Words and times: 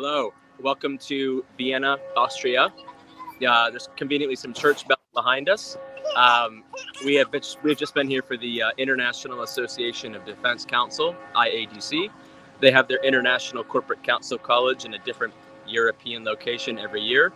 Hello. 0.00 0.32
Welcome 0.60 0.96
to 1.08 1.44
Vienna, 1.56 1.98
Austria. 2.16 2.72
Uh, 3.44 3.70
there's 3.70 3.88
conveniently 3.96 4.36
some 4.36 4.54
church 4.54 4.86
bells 4.86 5.00
behind 5.12 5.48
us. 5.48 5.76
Um, 6.14 6.62
we 7.04 7.16
have 7.16 7.32
been, 7.32 7.42
we've 7.64 7.76
just 7.76 7.94
been 7.94 8.08
here 8.08 8.22
for 8.22 8.36
the 8.36 8.62
uh, 8.62 8.70
International 8.78 9.42
Association 9.42 10.14
of 10.14 10.24
Defense 10.24 10.64
Counsel 10.64 11.16
(IADC). 11.34 12.10
They 12.60 12.70
have 12.70 12.86
their 12.86 13.02
International 13.02 13.64
Corporate 13.64 14.00
Counsel 14.04 14.38
College 14.38 14.84
in 14.84 14.94
a 14.94 15.00
different 15.00 15.34
European 15.66 16.22
location 16.22 16.78
every 16.78 17.02
year, 17.02 17.32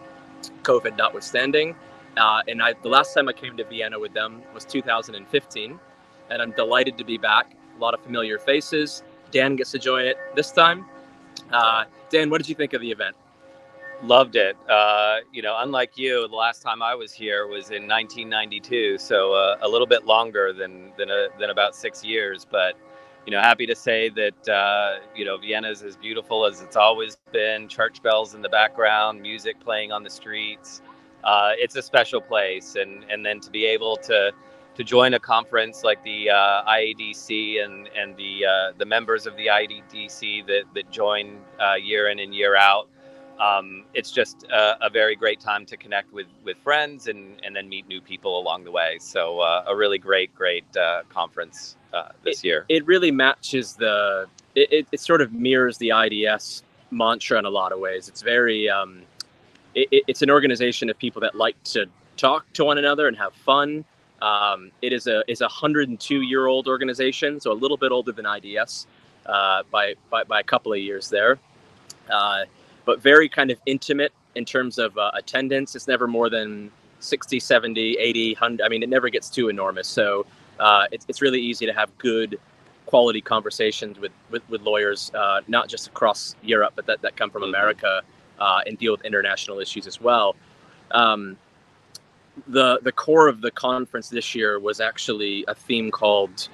COVID 0.63 0.97
notwithstanding. 0.97 1.75
Uh, 2.17 2.43
and 2.47 2.63
I, 2.63 2.75
the 2.81 2.89
last 2.89 3.13
time 3.13 3.29
I 3.29 3.33
came 3.33 3.57
to 3.57 3.65
Vienna 3.65 3.99
with 3.99 4.15
them 4.15 4.41
was 4.55 4.65
2015, 4.67 5.81
and 6.31 6.41
I'm 6.41 6.53
delighted 6.53 6.97
to 6.99 7.03
be 7.03 7.19
back. 7.19 7.57
A 7.77 7.81
lot 7.81 7.93
of 7.93 8.01
familiar 8.05 8.39
faces. 8.39 9.03
Dan 9.33 9.57
gets 9.57 9.73
to 9.73 9.81
join 9.81 10.05
it 10.05 10.17
this 10.37 10.53
time. 10.53 10.87
Uh, 11.51 11.85
Dan, 12.11 12.31
what 12.31 12.39
did 12.39 12.49
you 12.49 12.55
think 12.55 12.73
of 12.73 12.81
the 12.81 12.91
event? 12.91 13.17
Loved 14.03 14.35
it. 14.37 14.57
Uh, 14.69 15.19
you 15.33 15.43
know, 15.43 15.57
unlike 15.61 15.97
you, 15.97 16.27
the 16.29 16.35
last 16.35 16.61
time 16.61 16.83
I 16.83 16.95
was 16.95 17.13
here 17.13 17.47
was 17.47 17.71
in 17.71 17.87
1992, 17.87 18.99
so 18.99 19.33
uh, 19.33 19.59
a 19.63 19.69
little 19.69 19.87
bit 19.87 20.05
longer 20.05 20.53
than 20.53 20.93
than, 20.99 21.09
a, 21.11 21.29
than 21.39 21.51
about 21.51 21.77
six 21.77 22.05
years. 22.05 22.45
But 22.51 22.75
you 23.27 23.31
know, 23.31 23.41
happy 23.41 23.65
to 23.67 23.77
say 23.77 24.09
that 24.09 24.49
uh, 24.49 24.99
you 25.15 25.25
know 25.25 25.39
Vienna 25.39 25.71
is 25.71 25.83
as 25.83 25.97
beautiful 25.97 26.45
as 26.45 26.63
it's 26.63 26.77
always 26.77 27.17
been. 27.33 27.69
Church 27.69 28.03
bells 28.03 28.35
in 28.35 28.43
the 28.43 28.49
background, 28.49 29.23
music 29.23 29.61
playing 29.61 29.93
on 29.93 30.03
the 30.03 30.11
streets. 30.11 30.83
Uh, 31.23 31.53
it's 31.55 31.77
a 31.77 31.83
special 31.83 32.21
place, 32.21 32.75
and 32.75 33.05
and 33.09 33.25
then 33.25 33.39
to 33.39 33.51
be 33.51 33.65
able 33.65 33.97
to 33.99 34.33
to 34.75 34.85
join 34.85 35.15
a 35.15 35.19
conference 35.19 35.85
like 35.85 36.03
the 36.03 36.31
uh, 36.31 36.65
IADC 36.65 37.63
and 37.63 37.89
and 37.97 38.17
the 38.17 38.47
uh, 38.47 38.73
the 38.79 38.85
members 38.85 39.27
of 39.27 39.37
the 39.37 39.47
IADC 39.47 40.47
that 40.47 40.63
that 40.75 40.91
join 40.91 41.41
uh, 41.61 41.75
year 41.75 42.09
in 42.09 42.19
and 42.19 42.35
year 42.35 42.57
out. 42.57 42.89
Um, 43.41 43.85
it's 43.93 44.13
just 44.13 44.45
a, 44.45 44.87
a, 44.87 44.91
very 44.91 45.17
great 45.17 45.41
time 45.41 45.67
to 45.67 45.77
connect 45.77 46.13
with 46.13 46.27
with 46.45 46.57
friends 46.59 47.09
and 47.09 47.41
and 47.45 47.57
then 47.57 47.69
meet 47.69 47.89
new 47.89 48.01
people 48.01 48.39
along 48.39 48.65
the 48.65 48.71
way. 48.71 48.99
So 49.01 49.41
uh, 49.41 49.65
a 49.67 49.75
really 49.75 49.99
great 49.99 50.35
great 50.35 50.77
uh, 50.77 51.03
conference 51.09 51.77
uh, 51.93 52.11
this 52.23 52.41
it, 52.41 52.47
year. 52.47 52.65
It 52.69 52.87
really 52.87 53.11
matches 53.11 53.75
the 53.75 54.29
it, 54.55 54.73
it, 54.73 54.87
it, 54.93 55.01
sort 55.01 55.23
of 55.23 55.33
mirrors 55.33 55.79
the 55.79 55.91
IDS 55.91 56.63
mantra 56.91 57.39
in 57.39 57.47
a 57.47 57.51
lot 57.51 57.73
of 57.73 57.81
ways. 57.81 58.09
It's 58.09 58.23
very 58.23 58.69
um, 58.69 59.03
it's 59.75 60.23
an 60.23 60.31
organization 60.31 60.91
of 60.91 60.99
people 60.99 61.21
that 61.23 61.35
like 61.35 61.61
to 61.65 61.87
talk 62.17 62.45
to 62.53 62.65
one 62.65 62.79
another 62.79 63.09
and 63.09 63.17
have 63.17 63.33
fun 63.35 63.85
um, 64.23 64.71
it 64.83 64.93
is 64.93 65.09
a 65.09 65.25
is 65.27 65.41
a 65.41 65.47
102 65.47 66.21
year 66.23 66.47
old 66.47 66.69
organization, 66.69 67.41
so 67.41 67.51
a 67.51 67.59
little 67.65 67.77
bit 67.77 67.91
older 67.91 68.13
than 68.13 68.25
IDS 68.25 68.87
uh, 69.27 69.65
by, 69.71 69.95
by, 70.11 70.23
by 70.25 70.41
a 70.41 70.45
couple 70.45 70.73
of 70.73 70.79
years 70.79 71.11
there, 71.11 71.39
uh, 72.09 72.45
but 72.85 73.01
very 73.01 73.29
kind 73.29 73.51
of 73.51 73.59
intimate 73.67 74.13
in 74.37 74.45
terms 74.45 74.79
of 74.79 74.97
uh, 74.97 75.11
attendance. 75.15 75.75
It's 75.75 75.89
never 75.89 76.07
more 76.07 76.31
than 76.31 76.71
60, 77.01 77.41
70, 77.41 77.97
80, 77.99 78.35
100. 78.35 78.65
I 78.65 78.69
mean, 78.69 78.83
it 78.85 78.89
never 78.89 79.09
gets 79.09 79.29
too 79.29 79.49
enormous. 79.49 79.89
So 79.89 80.25
uh, 80.61 80.87
it's, 80.93 81.05
it's 81.09 81.21
really 81.21 81.41
easy 81.41 81.67
to 81.67 81.73
have 81.73 81.97
good 81.99 82.39
quality 82.87 83.21
conversations 83.21 83.99
with, 83.99 84.13
with, 84.31 84.49
with 84.49 84.63
lawyers, 84.63 85.11
uh, 85.15 85.41
not 85.49 85.69
just 85.69 85.89
across 85.89 86.37
Europe, 86.43 86.75
but 86.77 86.87
that, 86.87 87.03
that 87.03 87.17
come 87.17 87.31
from 87.31 87.43
mm-hmm. 87.43 87.55
America 87.55 88.03
uh, 88.39 88.61
and 88.67 88.79
deal 88.79 88.93
with 88.93 89.05
international 89.05 89.59
issues 89.59 89.87
as 89.89 90.01
well. 90.01 90.37
Um, 90.93 91.37
the 92.49 92.81
the 92.83 92.93
core 92.93 93.29
of 93.29 93.41
the 93.41 93.51
conference 93.51 94.09
this 94.09 94.35
year 94.35 94.59
was 94.59 94.81
actually 94.81 95.45
a 95.49 95.55
theme 95.55 95.91
called 95.91 96.49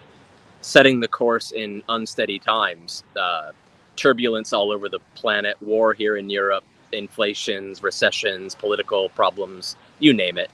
setting 0.60 1.00
the 1.00 1.08
course 1.08 1.52
in 1.52 1.82
unsteady 1.88 2.38
times 2.38 3.04
uh, 3.18 3.52
turbulence 3.96 4.52
all 4.52 4.72
over 4.72 4.88
the 4.88 4.98
planet 5.14 5.56
war 5.60 5.94
here 5.94 6.16
in 6.16 6.28
europe 6.28 6.64
inflations 6.92 7.82
recessions 7.82 8.54
political 8.54 9.08
problems 9.10 9.76
you 9.98 10.12
name 10.12 10.38
it. 10.38 10.50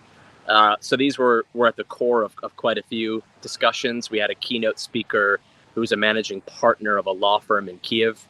Uh, 0.49 0.77
so 0.81 0.97
these 0.97 1.17
were 1.17 1.47
were 1.55 1.67
at 1.67 1.77
the 1.77 1.85
core 1.85 2.23
of, 2.23 2.35
of 2.43 2.55
quite 2.57 2.77
a 2.77 2.83
few 2.83 3.23
discussions. 3.41 4.11
We 4.11 4.19
had 4.19 4.31
a 4.31 4.35
keynote 4.35 4.79
speaker 4.79 5.41
who's 5.75 5.93
a 5.93 5.97
managing 5.97 6.43
partner 6.43 6.97
of 6.99 7.07
a 7.07 7.11
law 7.11 7.39
firm 7.39 7.69
in 7.69 7.79
kiev 7.79 8.27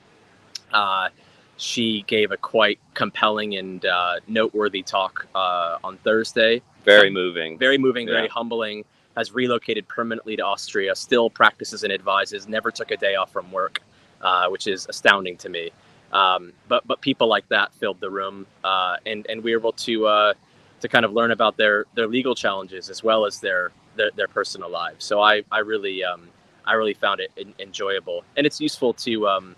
uh, 0.72 1.09
she 1.56 2.03
gave 2.06 2.32
a 2.32 2.37
quite 2.37 2.81
compelling 2.94 3.56
and 3.56 3.84
uh, 3.87 4.16
noteworthy 4.26 4.82
talk 4.82 5.26
uh, 5.34 5.78
on 5.84 5.97
thursday 5.99 6.61
very 6.84 7.11
moving. 7.11 7.59
Very 7.59 7.78
moving, 7.78 8.06
yeah. 8.06 8.15
very 8.15 8.28
humbling. 8.28 8.84
Has 9.17 9.33
relocated 9.33 9.87
permanently 9.87 10.34
to 10.37 10.43
Austria, 10.45 10.95
still 10.97 11.31
practices 11.31 11.84
and 11.84 11.93
advises, 11.93 12.49
never 12.49 12.72
took 12.72 12.91
a 12.91 12.97
day 12.97 13.15
off 13.15 13.31
from 13.31 13.50
work, 13.53 13.81
uh, 14.21 14.49
which 14.49 14.67
is 14.67 14.87
astounding 14.89 15.37
to 15.37 15.49
me. 15.49 15.71
Um, 16.12 16.53
but 16.69 16.87
but 16.87 17.00
people 17.00 17.28
like 17.28 17.49
that 17.49 17.73
filled 17.75 18.00
the 18.00 18.11
room, 18.11 18.47
uh, 18.65 18.97
and 19.06 19.25
and 19.28 19.43
we 19.43 19.53
were 19.53 19.61
able 19.61 19.73
to 19.73 20.06
uh, 20.06 20.34
to 20.81 20.89
kind 20.89 21.05
of 21.05 21.12
learn 21.12 21.31
about 21.31 21.56
their 21.56 21.84
their 21.94 22.09
legal 22.09 22.34
challenges 22.34 22.91
as 22.91 23.03
well 23.05 23.25
as 23.25 23.41
their 23.41 23.71
their, 23.97 24.11
their 24.17 24.28
personal 24.28 24.69
lives. 24.69 25.05
So 25.05 25.21
I 25.21 25.43
I 25.50 25.61
really 25.61 26.03
um, 26.03 26.28
I 26.65 26.75
really 26.75 26.94
found 26.94 27.21
it 27.21 27.31
in, 27.37 27.55
enjoyable, 27.59 28.25
and 28.37 28.47
it's 28.47 28.61
useful 28.61 28.94
to 28.94 29.28
um, 29.28 29.56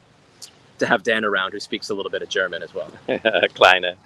to 0.79 0.87
have 0.87 1.03
Dan 1.03 1.25
around 1.25 1.53
who 1.53 1.61
speaks 1.61 1.91
a 1.91 1.95
little 1.95 2.11
bit 2.11 2.23
of 2.23 2.29
German 2.29 2.63
as 2.63 2.75
well. 2.75 2.91
Kleine 3.55 3.97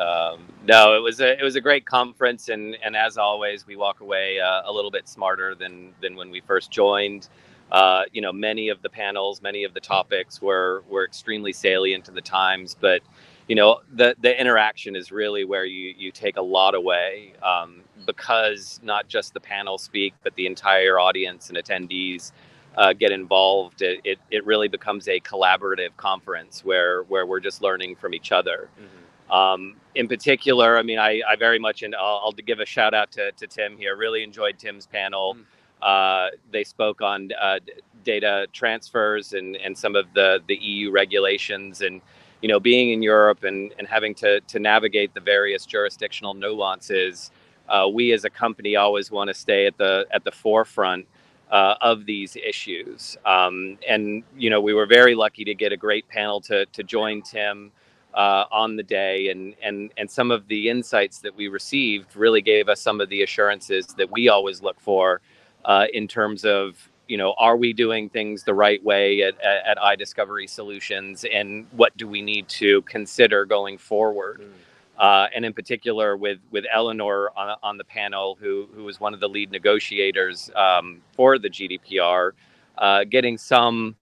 um, 0.00 0.40
no, 0.64 0.96
it 0.96 1.00
was 1.00 1.20
a 1.20 1.38
it 1.38 1.42
was 1.42 1.56
a 1.56 1.60
great 1.60 1.84
conference, 1.84 2.48
and 2.48 2.76
and 2.82 2.96
as 2.96 3.18
always, 3.18 3.66
we 3.66 3.76
walk 3.76 4.00
away 4.00 4.40
uh, 4.40 4.62
a 4.64 4.72
little 4.72 4.90
bit 4.90 5.08
smarter 5.08 5.54
than 5.54 5.92
than 6.00 6.16
when 6.16 6.30
we 6.30 6.40
first 6.40 6.70
joined. 6.70 7.28
Uh, 7.70 8.02
you 8.10 8.20
know, 8.20 8.32
many 8.32 8.68
of 8.68 8.82
the 8.82 8.88
panels, 8.88 9.42
many 9.42 9.64
of 9.64 9.74
the 9.74 9.80
topics 9.80 10.40
were 10.40 10.82
were 10.88 11.04
extremely 11.04 11.52
salient 11.52 12.06
to 12.06 12.12
the 12.12 12.20
times, 12.20 12.74
but 12.80 13.02
you 13.46 13.54
know, 13.54 13.80
the 13.92 14.16
the 14.20 14.40
interaction 14.40 14.96
is 14.96 15.12
really 15.12 15.44
where 15.44 15.66
you 15.66 15.94
you 15.98 16.10
take 16.10 16.36
a 16.36 16.42
lot 16.42 16.74
away 16.74 17.34
um, 17.42 17.82
because 18.06 18.80
not 18.82 19.06
just 19.06 19.34
the 19.34 19.40
panel 19.40 19.76
speak, 19.76 20.14
but 20.22 20.34
the 20.34 20.46
entire 20.46 20.98
audience 20.98 21.50
and 21.50 21.58
attendees. 21.58 22.32
Uh, 22.76 22.92
get 22.92 23.10
involved, 23.10 23.82
it, 23.82 24.00
it, 24.04 24.18
it, 24.30 24.46
really 24.46 24.68
becomes 24.68 25.08
a 25.08 25.18
collaborative 25.18 25.90
conference 25.96 26.64
where 26.64 27.02
where 27.02 27.26
we're 27.26 27.40
just 27.40 27.62
learning 27.62 27.96
from 27.96 28.14
each 28.14 28.30
other. 28.30 28.68
Mm-hmm. 28.80 28.99
Um, 29.30 29.76
in 29.94 30.08
particular, 30.08 30.76
I 30.76 30.82
mean, 30.82 30.98
I, 30.98 31.22
I 31.28 31.36
very 31.36 31.58
much, 31.58 31.82
and 31.82 31.94
I'll, 31.94 32.22
I'll, 32.24 32.32
give 32.32 32.60
a 32.60 32.66
shout 32.66 32.94
out 32.94 33.12
to, 33.12 33.32
to 33.32 33.46
Tim 33.46 33.76
here. 33.76 33.96
Really 33.96 34.22
enjoyed 34.22 34.58
Tim's 34.58 34.86
panel. 34.86 35.36
Mm. 35.36 35.44
Uh, 35.82 36.30
they 36.50 36.64
spoke 36.64 37.00
on 37.00 37.30
uh, 37.40 37.58
data 38.04 38.46
transfers 38.52 39.32
and, 39.32 39.56
and 39.56 39.76
some 39.76 39.96
of 39.96 40.06
the, 40.14 40.40
the 40.48 40.56
EU 40.56 40.90
regulations 40.90 41.80
and, 41.80 42.00
you 42.42 42.48
know, 42.48 42.60
being 42.60 42.90
in 42.90 43.02
Europe 43.02 43.44
and, 43.44 43.72
and 43.78 43.86
having 43.86 44.14
to, 44.16 44.40
to 44.40 44.58
navigate 44.58 45.14
the 45.14 45.20
various 45.20 45.64
jurisdictional 45.64 46.34
nuances. 46.34 47.30
Uh, 47.68 47.88
we 47.88 48.12
as 48.12 48.24
a 48.24 48.30
company 48.30 48.76
always 48.76 49.10
want 49.10 49.28
to 49.28 49.34
stay 49.34 49.66
at 49.66 49.78
the 49.78 50.04
at 50.10 50.24
the 50.24 50.32
forefront 50.32 51.06
uh, 51.52 51.76
of 51.80 52.04
these 52.04 52.36
issues. 52.36 53.16
Um, 53.24 53.78
and 53.88 54.24
you 54.36 54.50
know, 54.50 54.60
we 54.60 54.74
were 54.74 54.86
very 54.86 55.14
lucky 55.14 55.44
to 55.44 55.54
get 55.54 55.72
a 55.72 55.76
great 55.76 56.08
panel 56.08 56.40
to 56.42 56.66
to 56.66 56.82
join 56.82 57.22
Tim 57.22 57.70
uh, 58.14 58.44
on 58.50 58.76
the 58.76 58.82
day, 58.82 59.28
and 59.30 59.54
and 59.62 59.92
and 59.96 60.10
some 60.10 60.30
of 60.30 60.48
the 60.48 60.68
insights 60.68 61.18
that 61.20 61.34
we 61.34 61.48
received 61.48 62.16
really 62.16 62.42
gave 62.42 62.68
us 62.68 62.80
some 62.80 63.00
of 63.00 63.08
the 63.08 63.22
assurances 63.22 63.86
that 63.86 64.10
we 64.10 64.28
always 64.28 64.62
look 64.62 64.80
for 64.80 65.20
uh, 65.64 65.86
in 65.92 66.08
terms 66.08 66.44
of 66.44 66.90
you 67.06 67.16
know 67.16 67.34
are 67.38 67.56
we 67.56 67.72
doing 67.72 68.08
things 68.08 68.44
the 68.44 68.54
right 68.54 68.82
way 68.84 69.22
at, 69.22 69.40
at, 69.40 69.66
at 69.66 69.78
iDiscovery 69.78 70.48
Solutions, 70.48 71.24
and 71.32 71.66
what 71.72 71.96
do 71.96 72.08
we 72.08 72.22
need 72.22 72.48
to 72.48 72.82
consider 72.82 73.44
going 73.44 73.78
forward. 73.78 74.40
Mm. 74.40 74.50
Uh, 74.98 75.28
and 75.34 75.46
in 75.46 75.54
particular 75.54 76.14
with 76.14 76.38
with 76.50 76.66
Eleanor 76.70 77.30
on, 77.34 77.56
on 77.62 77.78
the 77.78 77.84
panel, 77.84 78.36
who 78.38 78.68
who 78.74 78.84
was 78.84 79.00
one 79.00 79.14
of 79.14 79.20
the 79.20 79.28
lead 79.28 79.50
negotiators 79.50 80.50
um, 80.54 81.00
for 81.14 81.38
the 81.38 81.48
GDPR, 81.48 82.32
uh, 82.76 83.04
getting 83.04 83.38
some 83.38 83.96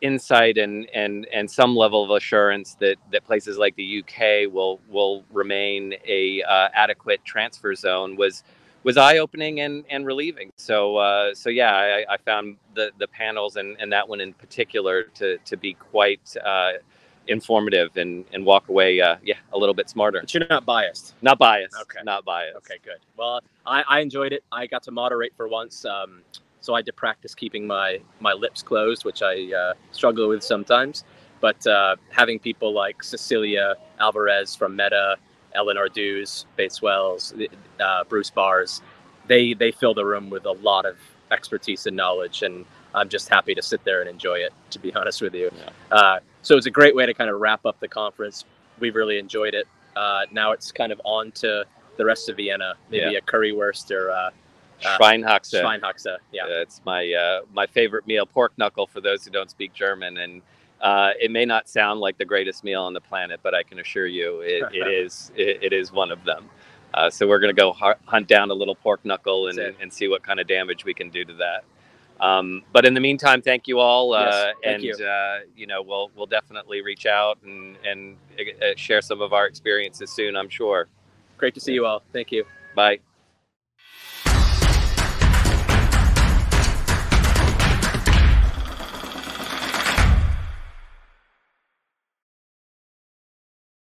insight 0.00 0.58
and 0.58 0.88
and 0.94 1.26
and 1.32 1.50
some 1.50 1.74
level 1.74 2.04
of 2.04 2.10
assurance 2.10 2.76
that 2.80 2.96
that 3.12 3.24
places 3.24 3.58
like 3.58 3.74
the 3.76 4.02
UK 4.02 4.52
will 4.52 4.80
will 4.88 5.24
remain 5.32 5.94
a 6.06 6.42
uh, 6.42 6.68
adequate 6.72 7.24
transfer 7.24 7.74
zone 7.74 8.16
was 8.16 8.44
was 8.84 8.96
eye 8.96 9.18
opening 9.18 9.60
and 9.60 9.84
and 9.90 10.06
relieving. 10.06 10.50
So 10.56 10.96
uh, 10.96 11.34
so 11.34 11.50
yeah, 11.50 11.74
I, 11.74 12.14
I, 12.14 12.16
found 12.16 12.56
the 12.74 12.90
the 12.98 13.08
panels 13.08 13.56
and 13.56 13.76
and 13.80 13.92
that 13.92 14.08
one 14.08 14.20
in 14.20 14.32
particular 14.32 15.04
to 15.14 15.38
to 15.38 15.56
be 15.56 15.74
quite. 15.74 16.36
Uh, 16.44 16.72
informative 17.30 17.94
and 17.98 18.24
and 18.32 18.42
walk 18.42 18.70
away 18.70 19.02
uh, 19.02 19.16
yeah 19.22 19.34
a 19.52 19.58
little 19.58 19.74
bit 19.74 19.90
smarter. 19.90 20.20
But 20.20 20.32
you're 20.32 20.46
not 20.48 20.64
biased. 20.64 21.14
Not 21.20 21.38
biased. 21.38 21.76
Okay. 21.82 21.98
Not 22.02 22.24
biased. 22.24 22.56
Okay 22.56 22.78
good. 22.82 23.00
Well 23.18 23.42
i 23.66 23.82
i 23.86 24.00
enjoyed 24.00 24.32
it. 24.32 24.44
I 24.50 24.66
got 24.66 24.82
to 24.84 24.90
moderate 24.90 25.34
for 25.36 25.46
once. 25.46 25.84
Um 25.84 26.22
so 26.68 26.74
I 26.74 26.80
had 26.80 26.86
to 26.86 26.92
practice 26.92 27.34
keeping 27.34 27.66
my 27.66 27.98
my 28.20 28.34
lips 28.34 28.62
closed, 28.62 29.06
which 29.06 29.22
I 29.22 29.50
uh, 29.54 29.72
struggle 29.90 30.28
with 30.28 30.42
sometimes. 30.44 31.02
But 31.40 31.66
uh, 31.66 31.96
having 32.10 32.38
people 32.38 32.74
like 32.74 33.02
Cecilia 33.02 33.76
Alvarez 33.98 34.54
from 34.54 34.76
Meta, 34.76 35.16
Eleanor 35.54 35.88
Duhs, 35.88 36.44
Bates 36.56 36.82
Wells, 36.82 37.32
uh, 37.80 38.04
Bruce 38.04 38.28
Bars, 38.28 38.82
they 39.28 39.54
they 39.54 39.70
fill 39.72 39.94
the 39.94 40.04
room 40.04 40.28
with 40.28 40.44
a 40.44 40.52
lot 40.52 40.84
of 40.84 40.96
expertise 41.30 41.86
and 41.86 41.96
knowledge, 41.96 42.42
and 42.42 42.66
I'm 42.94 43.08
just 43.08 43.30
happy 43.30 43.54
to 43.54 43.62
sit 43.62 43.82
there 43.84 44.00
and 44.02 44.10
enjoy 44.10 44.40
it. 44.40 44.52
To 44.72 44.78
be 44.78 44.92
honest 45.00 45.22
with 45.22 45.34
you, 45.34 45.50
yeah. 45.56 45.70
Uh, 45.96 46.18
so 46.42 46.58
it's 46.58 46.66
a 46.66 46.70
great 46.70 46.94
way 46.94 47.06
to 47.06 47.14
kind 47.14 47.30
of 47.30 47.40
wrap 47.40 47.64
up 47.64 47.80
the 47.80 47.88
conference. 47.88 48.44
We've 48.78 48.94
really 48.94 49.18
enjoyed 49.18 49.54
it. 49.54 49.66
Uh, 49.96 50.26
now 50.32 50.52
it's 50.52 50.70
kind 50.70 50.92
of 50.92 51.00
on 51.04 51.32
to 51.32 51.64
the 51.96 52.04
rest 52.04 52.28
of 52.28 52.36
Vienna, 52.36 52.74
maybe 52.90 53.12
Yeah. 53.12 53.18
a 53.18 53.22
currywurst 53.22 53.90
or 53.90 54.10
uh, 54.84 54.98
Schweinhaxe. 54.98 55.54
Schweinhaxe. 55.54 56.16
Yeah. 56.32 56.44
Uh, 56.44 56.62
it's 56.62 56.80
my 56.84 57.12
uh, 57.12 57.40
my 57.52 57.66
favorite 57.66 58.06
meal, 58.06 58.26
pork 58.26 58.52
knuckle. 58.56 58.86
For 58.86 59.00
those 59.00 59.24
who 59.24 59.30
don't 59.30 59.50
speak 59.50 59.72
German, 59.74 60.18
and 60.18 60.42
uh, 60.80 61.10
it 61.20 61.30
may 61.30 61.44
not 61.44 61.68
sound 61.68 62.00
like 62.00 62.18
the 62.18 62.24
greatest 62.24 62.64
meal 62.64 62.82
on 62.82 62.92
the 62.92 63.00
planet, 63.00 63.40
but 63.42 63.54
I 63.54 63.62
can 63.62 63.78
assure 63.80 64.06
you, 64.06 64.40
it, 64.40 64.64
it 64.72 64.86
is 64.86 65.32
it, 65.36 65.62
it 65.62 65.72
is 65.72 65.92
one 65.92 66.10
of 66.10 66.24
them. 66.24 66.48
Uh, 66.94 67.10
so 67.10 67.28
we're 67.28 67.38
gonna 67.38 67.52
go 67.52 67.72
hu- 67.72 68.00
hunt 68.06 68.28
down 68.28 68.50
a 68.50 68.54
little 68.54 68.74
pork 68.74 69.04
knuckle 69.04 69.48
and, 69.48 69.58
and 69.58 69.92
see 69.92 70.08
what 70.08 70.22
kind 70.22 70.40
of 70.40 70.46
damage 70.46 70.84
we 70.84 70.94
can 70.94 71.10
do 71.10 71.24
to 71.24 71.34
that. 71.34 71.64
Um, 72.20 72.62
but 72.72 72.84
in 72.84 72.94
the 72.94 73.00
meantime, 73.00 73.42
thank 73.42 73.68
you 73.68 73.78
all, 73.78 74.12
uh, 74.12 74.24
Yes, 74.24 74.54
thank 74.64 74.74
and 74.74 74.84
you. 74.84 75.06
Uh, 75.06 75.38
you 75.56 75.66
know 75.66 75.82
we'll 75.82 76.10
we'll 76.16 76.26
definitely 76.26 76.82
reach 76.82 77.06
out 77.06 77.38
and 77.44 77.76
and 77.84 78.16
uh, 78.38 78.66
share 78.76 79.02
some 79.02 79.20
of 79.20 79.32
our 79.32 79.46
experiences 79.46 80.10
soon. 80.10 80.36
I'm 80.36 80.48
sure. 80.48 80.88
Great 81.36 81.54
to 81.54 81.60
see 81.60 81.72
you 81.72 81.86
all. 81.86 82.02
Thank 82.12 82.32
you. 82.32 82.44
Bye. 82.74 82.98